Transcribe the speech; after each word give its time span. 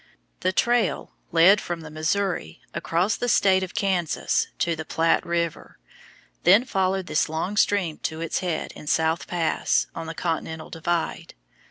The 0.39 0.51
trail 0.51 1.13
led 1.31 1.61
from 1.61 1.81
the 1.81 1.91
Missouri 1.91 2.59
across 2.73 3.15
the 3.15 3.29
state 3.29 3.61
of 3.61 3.75
Kansas 3.75 4.47
to 4.57 4.75
the 4.75 4.83
Platte 4.83 5.23
River, 5.23 5.77
then 6.41 6.65
followed 6.65 7.05
this 7.05 7.29
long 7.29 7.55
stream 7.55 7.99
to 7.99 8.19
its 8.19 8.39
head 8.39 8.73
at 8.75 8.89
South 8.89 9.27
Pass 9.27 9.85
on 9.93 10.07
the 10.07 10.15
continental 10.15 10.71
divide. 10.71 11.35